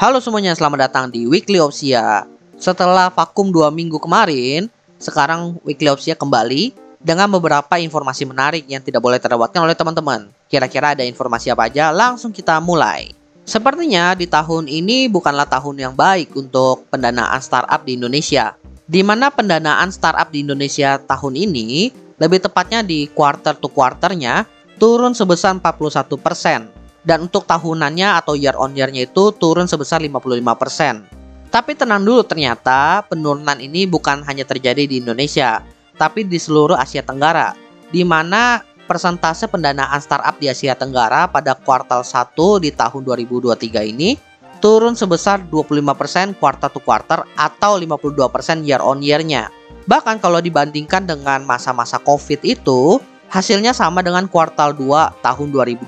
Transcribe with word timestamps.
Halo 0.00 0.16
semuanya, 0.16 0.56
selamat 0.56 0.88
datang 0.88 1.04
di 1.12 1.28
Weekly 1.28 1.60
Opsia. 1.60 2.24
Setelah 2.56 3.12
vakum 3.12 3.52
dua 3.52 3.68
minggu 3.68 4.00
kemarin, 4.00 4.72
sekarang 4.96 5.60
Weekly 5.60 5.92
Opsia 5.92 6.16
kembali 6.16 6.72
dengan 7.04 7.28
beberapa 7.28 7.76
informasi 7.76 8.24
menarik 8.24 8.64
yang 8.64 8.80
tidak 8.80 9.04
boleh 9.04 9.20
terlewatkan 9.20 9.60
oleh 9.60 9.76
teman-teman. 9.76 10.32
Kira-kira 10.48 10.96
ada 10.96 11.04
informasi 11.04 11.52
apa 11.52 11.68
aja? 11.68 11.92
Langsung 11.92 12.32
kita 12.32 12.64
mulai. 12.64 13.12
Sepertinya 13.44 14.16
di 14.16 14.24
tahun 14.24 14.72
ini 14.72 15.12
bukanlah 15.12 15.44
tahun 15.44 15.76
yang 15.76 15.92
baik 15.92 16.32
untuk 16.32 16.88
pendanaan 16.88 17.44
startup 17.44 17.84
di 17.84 18.00
Indonesia. 18.00 18.56
Di 18.88 19.04
mana 19.04 19.28
pendanaan 19.28 19.92
startup 19.92 20.32
di 20.32 20.40
Indonesia 20.40 20.96
tahun 20.96 21.36
ini, 21.36 21.92
lebih 22.16 22.40
tepatnya 22.40 22.80
di 22.80 23.04
quarter 23.12 23.52
to 23.52 23.68
quarternya, 23.68 24.48
turun 24.80 25.12
sebesar 25.12 25.60
41% 25.60 26.79
dan 27.04 27.28
untuk 27.28 27.48
tahunannya 27.48 28.20
atau 28.20 28.36
year 28.36 28.56
on 28.56 28.76
year-nya 28.76 29.08
itu 29.08 29.32
turun 29.36 29.64
sebesar 29.64 30.04
55%. 30.04 31.50
Tapi 31.50 31.74
tenang 31.74 32.06
dulu 32.06 32.22
ternyata 32.22 33.02
penurunan 33.10 33.58
ini 33.58 33.88
bukan 33.88 34.22
hanya 34.22 34.46
terjadi 34.46 34.86
di 34.86 35.02
Indonesia, 35.02 35.64
tapi 35.98 36.22
di 36.22 36.38
seluruh 36.38 36.78
Asia 36.78 37.02
Tenggara, 37.02 37.58
di 37.90 38.06
mana 38.06 38.62
persentase 38.86 39.50
pendanaan 39.50 39.98
startup 39.98 40.38
di 40.38 40.46
Asia 40.46 40.78
Tenggara 40.78 41.26
pada 41.26 41.58
kuartal 41.58 42.06
1 42.06 42.34
di 42.62 42.70
tahun 42.70 43.02
2023 43.02 43.86
ini 43.86 44.14
turun 44.62 44.94
sebesar 44.94 45.42
25% 45.48 46.36
kuartal 46.36 46.70
to 46.70 46.80
quarter 46.84 47.24
atau 47.34 47.80
52% 47.80 48.62
year 48.62 48.78
on 48.84 49.00
year-nya. 49.00 49.48
Bahkan 49.88 50.22
kalau 50.22 50.38
dibandingkan 50.38 51.08
dengan 51.08 51.42
masa-masa 51.42 51.98
Covid 51.98 52.44
itu, 52.44 53.00
Hasilnya 53.30 53.70
sama 53.70 54.02
dengan 54.02 54.26
kuartal 54.26 54.74
2 54.74 55.22
tahun 55.22 55.48
2020 55.54 55.86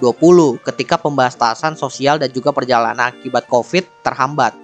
ketika 0.63 0.95
pembatasan 0.95 1.75
sosial 1.75 2.15
dan 2.15 2.31
juga 2.31 2.55
perjalanan 2.55 3.11
akibat 3.11 3.51
Covid 3.51 3.83
terhambat. 4.07 4.55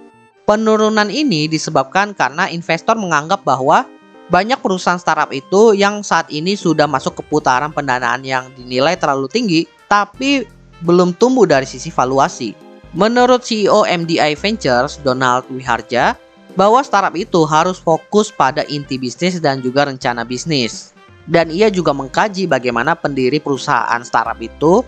Penurunan 0.47 1.11
ini 1.11 1.51
disebabkan 1.51 2.15
karena 2.15 2.47
investor 2.47 2.95
menganggap 2.95 3.43
bahwa 3.43 3.83
banyak 4.31 4.63
perusahaan 4.63 4.95
startup 4.95 5.27
itu 5.35 5.75
yang 5.75 6.07
saat 6.07 6.31
ini 6.31 6.55
sudah 6.55 6.87
masuk 6.87 7.19
ke 7.19 7.23
putaran 7.27 7.75
pendanaan 7.75 8.23
yang 8.23 8.47
dinilai 8.55 8.95
terlalu 8.95 9.27
tinggi 9.27 9.67
tapi 9.91 10.47
belum 10.79 11.19
tumbuh 11.19 11.43
dari 11.43 11.67
sisi 11.67 11.91
valuasi. 11.91 12.55
Menurut 12.95 13.43
CEO 13.43 13.83
MDI 13.83 14.39
Ventures, 14.39 15.03
Donald 15.03 15.43
Wiharja, 15.51 16.15
bahwa 16.55 16.79
startup 16.79 17.11
itu 17.19 17.43
harus 17.43 17.75
fokus 17.75 18.31
pada 18.31 18.63
inti 18.71 18.95
bisnis 18.95 19.35
dan 19.43 19.59
juga 19.59 19.83
rencana 19.83 20.23
bisnis 20.23 20.95
dan 21.29 21.53
ia 21.53 21.69
juga 21.69 21.93
mengkaji 21.93 22.49
bagaimana 22.49 22.97
pendiri 22.97 23.37
perusahaan 23.37 24.01
startup 24.01 24.41
itu 24.41 24.81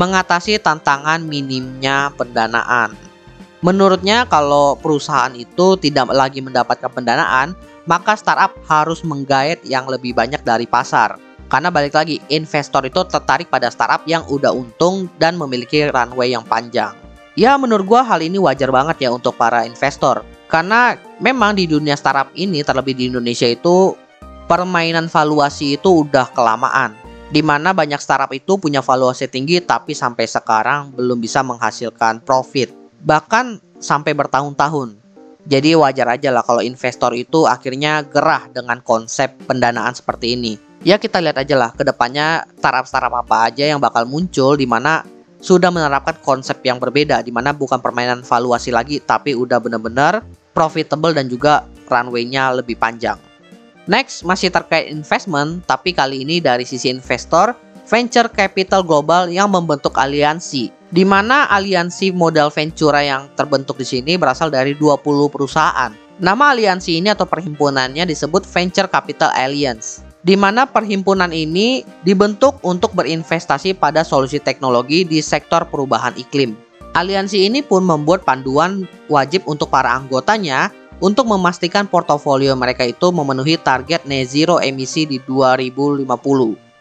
mengatasi 0.00 0.58
tantangan 0.58 1.22
minimnya 1.22 2.10
pendanaan. 2.16 2.96
Menurutnya 3.60 4.28
kalau 4.28 4.76
perusahaan 4.76 5.32
itu 5.32 5.76
tidak 5.80 6.12
lagi 6.12 6.40
mendapatkan 6.44 6.90
pendanaan, 6.90 7.56
maka 7.88 8.16
startup 8.16 8.56
harus 8.68 9.04
menggait 9.04 9.60
yang 9.64 9.88
lebih 9.88 10.16
banyak 10.16 10.40
dari 10.44 10.68
pasar. 10.68 11.16
Karena 11.48 11.68
balik 11.68 11.94
lagi, 11.96 12.20
investor 12.32 12.84
itu 12.88 13.04
tertarik 13.08 13.48
pada 13.52 13.68
startup 13.68 14.04
yang 14.08 14.24
udah 14.28 14.52
untung 14.52 15.08
dan 15.20 15.36
memiliki 15.36 15.84
runway 15.88 16.32
yang 16.32 16.44
panjang. 16.44 16.92
Ya 17.34 17.56
menurut 17.56 17.84
gua 17.88 18.02
hal 18.04 18.20
ini 18.24 18.40
wajar 18.40 18.68
banget 18.68 19.08
ya 19.08 19.10
untuk 19.12 19.36
para 19.36 19.64
investor. 19.64 20.24
Karena 20.48 20.94
memang 21.18 21.56
di 21.56 21.64
dunia 21.64 21.96
startup 21.96 22.30
ini, 22.36 22.60
terlebih 22.60 22.94
di 22.94 23.10
Indonesia 23.10 23.48
itu 23.48 23.96
permainan 24.44 25.08
valuasi 25.08 25.76
itu 25.80 26.04
udah 26.04 26.28
kelamaan. 26.32 26.92
Di 27.32 27.42
mana 27.42 27.74
banyak 27.74 27.98
startup 27.98 28.30
itu 28.30 28.60
punya 28.60 28.78
valuasi 28.78 29.26
tinggi 29.26 29.58
tapi 29.58 29.96
sampai 29.96 30.28
sekarang 30.28 30.94
belum 30.94 31.18
bisa 31.18 31.42
menghasilkan 31.42 32.22
profit. 32.22 32.70
Bahkan 33.02 33.78
sampai 33.82 34.14
bertahun-tahun. 34.14 34.96
Jadi 35.44 35.76
wajar 35.76 36.08
aja 36.08 36.32
lah 36.32 36.40
kalau 36.40 36.64
investor 36.64 37.12
itu 37.12 37.44
akhirnya 37.44 38.00
gerah 38.06 38.48
dengan 38.48 38.80
konsep 38.80 39.34
pendanaan 39.44 39.92
seperti 39.92 40.40
ini. 40.40 40.56
Ya 40.84 40.96
kita 40.96 41.20
lihat 41.20 41.36
aja 41.36 41.56
lah 41.56 41.70
ke 41.72 41.84
depannya 41.84 42.48
startup-startup 42.60 43.12
apa 43.24 43.52
aja 43.52 43.64
yang 43.68 43.80
bakal 43.80 44.08
muncul 44.08 44.56
di 44.56 44.64
mana 44.64 45.04
sudah 45.44 45.68
menerapkan 45.68 46.16
konsep 46.24 46.64
yang 46.64 46.80
berbeda 46.80 47.20
di 47.20 47.28
mana 47.28 47.52
bukan 47.52 47.76
permainan 47.76 48.24
valuasi 48.24 48.72
lagi 48.72 49.04
tapi 49.04 49.36
udah 49.36 49.60
benar-benar 49.60 50.24
profitable 50.56 51.12
dan 51.12 51.28
juga 51.28 51.68
runway-nya 51.92 52.56
lebih 52.56 52.80
panjang. 52.80 53.20
Next, 53.84 54.24
masih 54.24 54.48
terkait 54.48 54.88
investment, 54.88 55.60
tapi 55.68 55.92
kali 55.92 56.24
ini 56.24 56.40
dari 56.40 56.64
sisi 56.64 56.88
investor, 56.88 57.52
venture 57.84 58.32
capital 58.32 58.80
global 58.80 59.28
yang 59.28 59.52
membentuk 59.52 59.92
aliansi. 60.00 60.72
Di 60.88 61.04
mana 61.04 61.50
aliansi 61.52 62.14
modal 62.14 62.48
ventura 62.48 63.04
yang 63.04 63.28
terbentuk 63.36 63.76
di 63.76 63.84
sini 63.84 64.16
berasal 64.16 64.48
dari 64.48 64.72
20 64.72 65.04
perusahaan. 65.28 65.92
Nama 66.14 66.54
aliansi 66.54 67.02
ini 67.02 67.10
atau 67.10 67.26
perhimpunannya 67.26 68.06
disebut 68.06 68.46
Venture 68.46 68.86
Capital 68.86 69.34
Alliance. 69.34 70.06
Di 70.22 70.38
mana 70.38 70.62
perhimpunan 70.62 71.34
ini 71.34 71.82
dibentuk 72.06 72.62
untuk 72.62 72.94
berinvestasi 72.94 73.74
pada 73.74 74.06
solusi 74.06 74.38
teknologi 74.38 75.02
di 75.02 75.18
sektor 75.18 75.66
perubahan 75.66 76.14
iklim. 76.14 76.54
Aliansi 76.94 77.50
ini 77.50 77.66
pun 77.66 77.82
membuat 77.82 78.22
panduan 78.22 78.86
wajib 79.10 79.42
untuk 79.50 79.74
para 79.74 79.90
anggotanya 79.98 80.70
untuk 81.02 81.26
memastikan 81.26 81.90
portofolio 81.90 82.54
mereka 82.54 82.86
itu 82.86 83.10
memenuhi 83.10 83.58
target 83.58 84.06
net 84.06 84.30
zero 84.30 84.62
emisi 84.62 85.08
di 85.08 85.18
2050. 85.22 86.06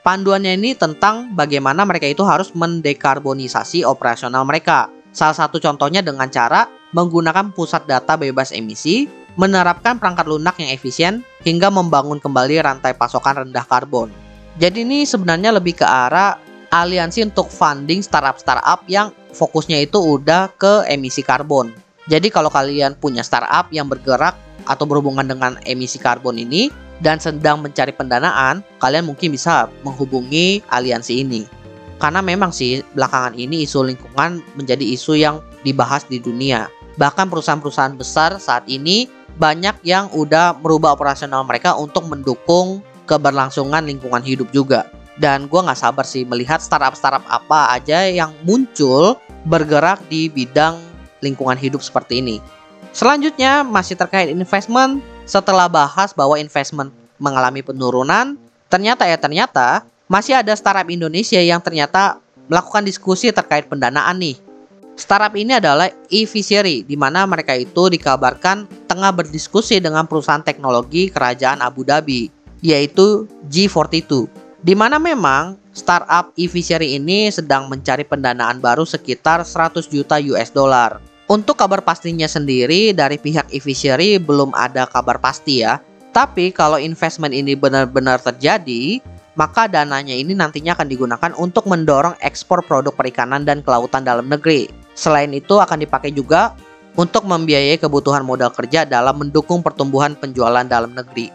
Panduannya 0.03 0.59
ini 0.59 0.75
tentang 0.75 1.31
bagaimana 1.31 1.87
mereka 1.87 2.05
itu 2.05 2.27
harus 2.27 2.51
mendekarbonisasi 2.51 3.87
operasional 3.87 4.43
mereka. 4.43 4.91
Salah 5.15 5.37
satu 5.37 5.63
contohnya 5.63 6.03
dengan 6.03 6.27
cara 6.27 6.67
menggunakan 6.91 7.55
pusat 7.55 7.87
data 7.87 8.19
bebas 8.19 8.51
emisi, 8.51 9.07
menerapkan 9.39 9.97
perangkat 9.97 10.27
lunak 10.27 10.59
yang 10.59 10.75
efisien, 10.75 11.13
hingga 11.47 11.71
membangun 11.71 12.19
kembali 12.19 12.59
rantai 12.61 12.93
pasokan 12.93 13.47
rendah 13.47 13.63
karbon. 13.63 14.11
Jadi 14.59 14.85
ini 14.85 15.07
sebenarnya 15.07 15.55
lebih 15.55 15.81
ke 15.81 15.85
arah 15.87 16.37
aliansi 16.69 17.25
untuk 17.25 17.49
funding 17.49 18.01
startup-startup 18.01 18.85
yang 18.89 19.13
fokusnya 19.33 19.81
itu 19.85 19.97
udah 19.97 20.49
ke 20.53 20.85
emisi 20.89 21.25
karbon. 21.25 21.82
Jadi 22.11 22.27
kalau 22.27 22.51
kalian 22.51 22.99
punya 22.99 23.23
startup 23.23 23.71
yang 23.71 23.87
bergerak 23.87 24.35
atau 24.67 24.83
berhubungan 24.83 25.23
dengan 25.23 25.55
emisi 25.63 25.99
karbon 25.99 26.35
ini 26.35 26.67
dan 26.99 27.19
sedang 27.19 27.63
mencari 27.63 27.91
pendanaan, 27.95 28.63
kalian 28.79 29.07
mungkin 29.07 29.31
bisa 29.35 29.71
menghubungi 29.87 30.63
aliansi 30.71 31.23
ini. 31.23 31.43
Karena 31.99 32.19
memang 32.19 32.51
sih 32.51 32.83
belakangan 32.95 33.35
ini 33.39 33.63
isu 33.63 33.87
lingkungan 33.87 34.43
menjadi 34.59 34.83
isu 34.83 35.15
yang 35.15 35.39
dibahas 35.63 36.03
di 36.07 36.19
dunia. 36.19 36.67
Bahkan 36.99 37.31
perusahaan-perusahaan 37.31 37.95
besar 37.95 38.35
saat 38.43 38.67
ini 38.67 39.07
banyak 39.39 39.81
yang 39.87 40.11
udah 40.11 40.59
merubah 40.59 40.93
operasional 40.93 41.47
mereka 41.47 41.73
untuk 41.79 42.05
mendukung 42.05 42.83
keberlangsungan 43.07 43.87
lingkungan 43.87 44.21
hidup 44.21 44.51
juga. 44.51 44.91
Dan 45.15 45.45
gue 45.47 45.61
nggak 45.61 45.77
sabar 45.77 46.03
sih 46.03 46.25
melihat 46.25 46.59
startup-startup 46.59 47.23
apa 47.29 47.77
aja 47.77 48.09
yang 48.09 48.33
muncul 48.43 49.15
bergerak 49.45 50.01
di 50.09 50.27
bidang 50.27 50.92
lingkungan 51.23 51.55
hidup 51.55 51.79
seperti 51.79 52.19
ini. 52.19 52.43
Selanjutnya 52.91 53.63
masih 53.63 53.95
terkait 53.95 54.27
investment, 54.27 54.99
setelah 55.23 55.71
bahas 55.71 56.11
bahwa 56.11 56.35
investment 56.35 56.91
mengalami 57.17 57.63
penurunan, 57.63 58.35
ternyata 58.67 59.07
ya 59.07 59.15
ternyata 59.15 59.87
masih 60.11 60.35
ada 60.35 60.51
startup 60.53 60.85
Indonesia 60.91 61.39
yang 61.39 61.63
ternyata 61.63 62.19
melakukan 62.51 62.83
diskusi 62.83 63.31
terkait 63.31 63.71
pendanaan 63.71 64.19
nih. 64.19 64.35
Startup 64.93 65.33
ini 65.33 65.57
adalah 65.57 65.89
e-Fishery, 66.13 66.85
di 66.85 66.93
mana 66.93 67.25
mereka 67.25 67.57
itu 67.57 67.89
dikabarkan 67.89 68.69
tengah 68.85 69.09
berdiskusi 69.09 69.81
dengan 69.81 70.05
perusahaan 70.05 70.45
teknologi 70.45 71.09
kerajaan 71.09 71.65
Abu 71.65 71.81
Dhabi, 71.81 72.29
yaitu 72.61 73.25
G42. 73.49 74.29
Di 74.61 74.77
mana 74.77 75.01
memang 75.01 75.57
startup 75.73 76.29
e-Fishery 76.37 77.01
ini 77.01 77.33
sedang 77.33 77.67
mencari 77.73 78.05
pendanaan 78.05 78.61
baru 78.61 78.85
sekitar 78.85 79.41
100 79.41 79.89
juta 79.89 80.21
US 80.29 80.53
dollar. 80.53 81.01
Untuk 81.23 81.55
kabar 81.55 81.79
pastinya 81.79 82.27
sendiri 82.27 82.91
dari 82.91 83.15
pihak 83.15 83.47
e-fishery 83.47 84.19
belum 84.19 84.51
ada 84.51 84.83
kabar 84.83 85.15
pasti 85.23 85.63
ya. 85.63 85.79
Tapi 86.11 86.51
kalau 86.51 86.75
investment 86.75 87.31
ini 87.31 87.55
benar-benar 87.55 88.19
terjadi, 88.19 88.99
maka 89.33 89.65
dananya 89.65 90.13
ini 90.13 90.35
nantinya 90.35 90.75
akan 90.77 90.87
digunakan 90.91 91.31
untuk 91.39 91.65
mendorong 91.65 92.13
ekspor 92.21 92.61
produk 92.61 92.93
perikanan 92.93 93.47
dan 93.47 93.63
kelautan 93.65 94.05
dalam 94.05 94.27
negeri. 94.27 94.69
Selain 94.93 95.31
itu 95.33 95.57
akan 95.57 95.81
dipakai 95.81 96.13
juga 96.13 96.53
untuk 96.93 97.25
membiayai 97.25 97.81
kebutuhan 97.81 98.21
modal 98.21 98.53
kerja 98.53 98.85
dalam 98.85 99.17
mendukung 99.17 99.65
pertumbuhan 99.65 100.13
penjualan 100.13 100.67
dalam 100.67 100.93
negeri. 100.93 101.33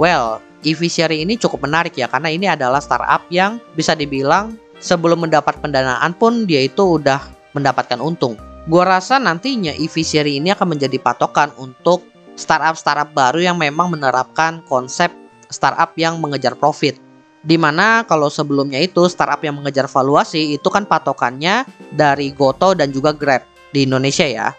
Well, 0.00 0.40
e-fishery 0.64 1.26
ini 1.26 1.36
cukup 1.36 1.66
menarik 1.68 1.98
ya 1.98 2.08
karena 2.08 2.32
ini 2.32 2.46
adalah 2.48 2.80
startup 2.80 3.26
yang 3.28 3.60
bisa 3.76 3.92
dibilang 3.92 4.56
sebelum 4.80 5.28
mendapat 5.28 5.60
pendanaan 5.60 6.16
pun 6.16 6.48
dia 6.48 6.64
itu 6.64 6.96
udah 6.96 7.20
mendapatkan 7.52 8.00
untung. 8.00 8.40
Gua 8.66 8.82
rasa 8.82 9.22
nantinya 9.22 9.70
e-fishery 9.70 10.42
ini 10.42 10.50
akan 10.50 10.74
menjadi 10.74 10.98
patokan 10.98 11.54
untuk 11.54 12.02
startup-startup 12.34 13.14
baru 13.14 13.38
yang 13.38 13.56
memang 13.62 13.94
menerapkan 13.94 14.58
konsep 14.66 15.14
startup 15.46 15.94
yang 15.94 16.18
mengejar 16.18 16.58
profit. 16.58 16.98
Di 17.46 17.54
mana 17.54 18.02
kalau 18.10 18.26
sebelumnya 18.26 18.82
itu 18.82 19.06
startup 19.06 19.38
yang 19.46 19.62
mengejar 19.62 19.86
valuasi 19.86 20.58
itu 20.58 20.66
kan 20.66 20.82
patokannya 20.82 21.62
dari 21.94 22.34
Goto 22.34 22.74
dan 22.74 22.90
juga 22.90 23.14
Grab 23.14 23.46
di 23.70 23.86
Indonesia 23.86 24.26
ya. 24.26 24.50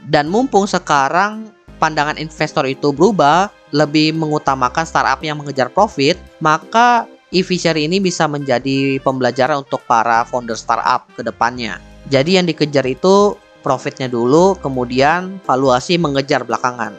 Dan 0.00 0.32
mumpung 0.32 0.64
sekarang 0.64 1.52
pandangan 1.76 2.16
investor 2.16 2.64
itu 2.64 2.96
berubah, 2.96 3.52
lebih 3.76 4.16
mengutamakan 4.16 4.88
startup 4.88 5.20
yang 5.20 5.36
mengejar 5.36 5.68
profit, 5.68 6.16
maka 6.40 7.04
e-fishery 7.28 7.84
ini 7.84 8.00
bisa 8.00 8.24
menjadi 8.24 8.96
pembelajaran 9.04 9.68
untuk 9.68 9.84
para 9.84 10.24
founder 10.24 10.56
startup 10.56 11.12
ke 11.12 11.20
depannya. 11.20 11.76
Jadi 12.08 12.40
yang 12.40 12.48
dikejar 12.48 12.88
itu 12.88 13.36
profitnya 13.60 14.08
dulu, 14.10 14.56
kemudian 14.58 15.38
valuasi 15.44 15.96
mengejar 16.00 16.44
belakangan. 16.44 16.96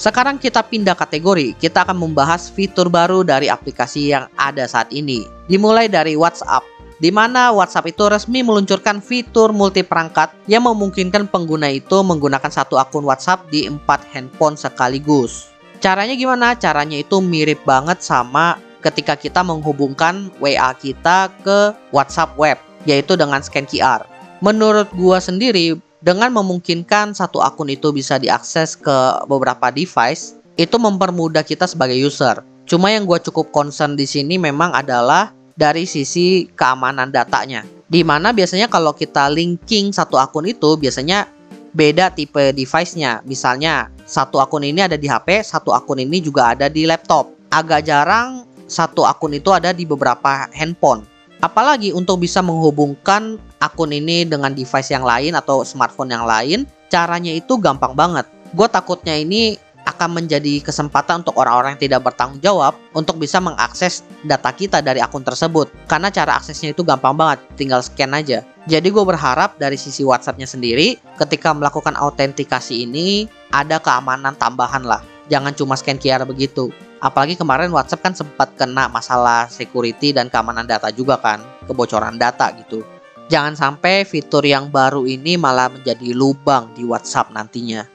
Sekarang 0.00 0.40
kita 0.40 0.64
pindah 0.64 0.96
kategori, 0.96 1.52
kita 1.60 1.84
akan 1.84 2.00
membahas 2.00 2.48
fitur 2.48 2.88
baru 2.88 3.20
dari 3.20 3.52
aplikasi 3.52 4.16
yang 4.16 4.32
ada 4.40 4.64
saat 4.64 4.88
ini. 4.96 5.28
Dimulai 5.44 5.92
dari 5.92 6.16
WhatsApp, 6.16 6.64
di 7.00 7.12
mana 7.12 7.52
WhatsApp 7.52 7.92
itu 7.92 8.08
resmi 8.08 8.40
meluncurkan 8.40 9.04
fitur 9.04 9.52
multi 9.52 9.84
perangkat 9.84 10.32
yang 10.48 10.64
memungkinkan 10.64 11.28
pengguna 11.28 11.68
itu 11.68 12.00
menggunakan 12.00 12.48
satu 12.48 12.80
akun 12.80 13.04
WhatsApp 13.04 13.48
di 13.52 13.68
empat 13.68 14.04
handphone 14.12 14.56
sekaligus. 14.56 15.52
Caranya 15.80 16.12
gimana? 16.12 16.52
Caranya 16.56 17.00
itu 17.00 17.20
mirip 17.24 17.64
banget 17.64 18.04
sama 18.04 18.60
ketika 18.84 19.16
kita 19.16 19.40
menghubungkan 19.40 20.32
WA 20.40 20.72
kita 20.76 21.28
ke 21.44 21.76
WhatsApp 21.92 22.36
web, 22.36 22.56
yaitu 22.84 23.16
dengan 23.16 23.40
scan 23.40 23.64
QR. 23.64 24.04
Menurut 24.40 24.88
gua 24.96 25.20
sendiri, 25.20 25.76
dengan 26.00 26.32
memungkinkan 26.32 27.12
satu 27.12 27.44
akun 27.44 27.68
itu 27.68 27.92
bisa 27.92 28.16
diakses 28.16 28.72
ke 28.72 28.98
beberapa 29.28 29.68
device, 29.68 30.40
itu 30.56 30.80
mempermudah 30.80 31.44
kita 31.44 31.68
sebagai 31.68 31.96
user. 32.00 32.40
Cuma 32.64 32.88
yang 32.88 33.04
gua 33.04 33.20
cukup 33.20 33.52
concern 33.52 34.00
di 34.00 34.08
sini 34.08 34.40
memang 34.40 34.72
adalah 34.72 35.36
dari 35.60 35.84
sisi 35.84 36.48
keamanan 36.56 37.12
datanya. 37.12 37.68
Di 37.84 38.00
mana 38.00 38.32
biasanya 38.32 38.72
kalau 38.72 38.96
kita 38.96 39.28
linking 39.28 39.92
satu 39.92 40.16
akun 40.16 40.48
itu 40.48 40.80
biasanya 40.80 41.28
beda 41.76 42.08
tipe 42.16 42.56
device-nya. 42.56 43.20
Misalnya 43.28 43.92
satu 44.08 44.40
akun 44.40 44.64
ini 44.64 44.80
ada 44.80 44.96
di 44.96 45.04
HP, 45.04 45.44
satu 45.44 45.76
akun 45.76 46.00
ini 46.00 46.24
juga 46.24 46.56
ada 46.56 46.72
di 46.72 46.88
laptop. 46.88 47.28
Agak 47.52 47.84
jarang 47.84 48.48
satu 48.70 49.04
akun 49.04 49.36
itu 49.36 49.52
ada 49.52 49.74
di 49.74 49.84
beberapa 49.84 50.48
handphone. 50.54 51.04
Apalagi 51.42 51.90
untuk 51.92 52.22
bisa 52.22 52.40
menghubungkan 52.40 53.36
akun 53.60 53.92
ini 53.92 54.24
dengan 54.24 54.56
device 54.56 54.90
yang 54.90 55.04
lain 55.04 55.36
atau 55.36 55.62
smartphone 55.62 56.10
yang 56.10 56.24
lain, 56.24 56.64
caranya 56.88 57.30
itu 57.30 57.60
gampang 57.60 57.92
banget. 57.92 58.26
Gue 58.56 58.66
takutnya 58.66 59.14
ini 59.14 59.54
akan 59.86 60.22
menjadi 60.22 60.60
kesempatan 60.60 61.24
untuk 61.24 61.36
orang-orang 61.40 61.76
yang 61.76 61.82
tidak 61.88 62.00
bertanggung 62.08 62.40
jawab 62.40 62.76
untuk 62.92 63.16
bisa 63.16 63.40
mengakses 63.40 64.04
data 64.24 64.52
kita 64.52 64.84
dari 64.84 65.00
akun 65.00 65.24
tersebut. 65.24 65.72
Karena 65.88 66.12
cara 66.12 66.36
aksesnya 66.36 66.72
itu 66.72 66.84
gampang 66.84 67.16
banget, 67.16 67.38
tinggal 67.56 67.80
scan 67.80 68.12
aja. 68.16 68.44
Jadi 68.68 68.88
gue 68.92 69.04
berharap 69.04 69.56
dari 69.56 69.80
sisi 69.80 70.04
WhatsAppnya 70.04 70.44
sendiri, 70.44 71.00
ketika 71.16 71.52
melakukan 71.56 71.96
autentikasi 71.96 72.84
ini, 72.84 73.24
ada 73.52 73.80
keamanan 73.80 74.36
tambahan 74.36 74.84
lah. 74.84 75.00
Jangan 75.30 75.54
cuma 75.54 75.78
scan 75.78 75.96
QR 75.96 76.26
begitu. 76.26 76.68
Apalagi 77.00 77.38
kemarin 77.38 77.72
WhatsApp 77.72 78.04
kan 78.04 78.12
sempat 78.12 78.52
kena 78.60 78.90
masalah 78.92 79.48
security 79.48 80.12
dan 80.12 80.28
keamanan 80.28 80.68
data 80.68 80.92
juga 80.92 81.16
kan, 81.16 81.40
kebocoran 81.64 82.20
data 82.20 82.52
gitu. 82.60 82.84
Jangan 83.30 83.54
sampai 83.54 84.02
fitur 84.02 84.42
yang 84.42 84.74
baru 84.74 85.06
ini 85.06 85.38
malah 85.38 85.70
menjadi 85.70 86.10
lubang 86.10 86.74
di 86.74 86.82
WhatsApp 86.82 87.30
nantinya. 87.30 87.86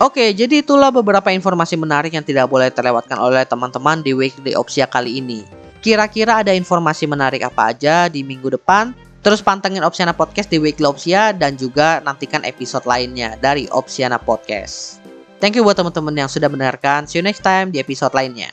Oke, 0.00 0.32
jadi 0.32 0.64
itulah 0.64 0.88
beberapa 0.88 1.28
informasi 1.30 1.76
menarik 1.76 2.16
yang 2.16 2.24
tidak 2.24 2.48
boleh 2.48 2.72
terlewatkan 2.72 3.20
oleh 3.20 3.44
teman-teman 3.44 4.00
di 4.00 4.16
Weekly 4.16 4.56
Opsia 4.56 4.88
kali 4.88 5.20
ini. 5.20 5.44
Kira-kira 5.84 6.40
ada 6.40 6.56
informasi 6.56 7.04
menarik 7.04 7.44
apa 7.44 7.70
aja 7.70 8.08
di 8.08 8.24
minggu 8.24 8.50
depan? 8.56 8.96
Terus 9.22 9.38
pantengin 9.38 9.86
Opsiana 9.86 10.10
Podcast 10.10 10.50
di 10.50 10.58
Weekly 10.58 10.88
Opsia 10.88 11.30
dan 11.30 11.54
juga 11.54 12.02
nantikan 12.02 12.42
episode 12.42 12.82
lainnya 12.88 13.38
dari 13.38 13.70
Opsiana 13.70 14.18
Podcast. 14.18 14.98
Thank 15.38 15.54
you 15.54 15.62
buat 15.62 15.78
teman-teman 15.78 16.14
yang 16.16 16.30
sudah 16.30 16.50
mendengarkan. 16.50 17.06
See 17.06 17.18
you 17.18 17.24
next 17.26 17.44
time 17.46 17.70
di 17.70 17.78
episode 17.78 18.14
lainnya. 18.14 18.50